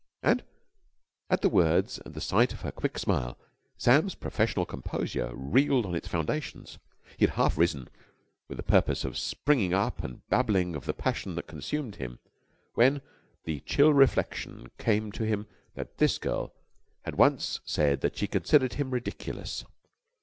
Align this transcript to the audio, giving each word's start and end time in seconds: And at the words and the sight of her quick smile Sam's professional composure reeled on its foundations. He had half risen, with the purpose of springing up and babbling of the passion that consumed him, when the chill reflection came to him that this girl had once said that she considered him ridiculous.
And 0.23 0.43
at 1.29 1.43
the 1.43 1.47
words 1.49 1.99
and 2.03 2.15
the 2.15 2.21
sight 2.21 2.53
of 2.53 2.61
her 2.61 2.71
quick 2.71 2.97
smile 2.97 3.37
Sam's 3.77 4.15
professional 4.15 4.65
composure 4.65 5.29
reeled 5.35 5.85
on 5.85 5.93
its 5.93 6.07
foundations. 6.07 6.79
He 7.19 7.25
had 7.27 7.35
half 7.35 7.55
risen, 7.55 7.87
with 8.49 8.57
the 8.57 8.63
purpose 8.63 9.05
of 9.05 9.15
springing 9.15 9.75
up 9.75 10.03
and 10.03 10.27
babbling 10.27 10.75
of 10.75 10.85
the 10.85 10.95
passion 10.95 11.35
that 11.35 11.45
consumed 11.45 11.97
him, 11.97 12.17
when 12.73 13.01
the 13.43 13.59
chill 13.59 13.93
reflection 13.93 14.71
came 14.79 15.11
to 15.11 15.23
him 15.23 15.45
that 15.75 15.99
this 15.99 16.17
girl 16.17 16.51
had 17.05 17.13
once 17.15 17.59
said 17.63 18.01
that 18.01 18.17
she 18.17 18.25
considered 18.25 18.73
him 18.73 18.89
ridiculous. 18.89 19.65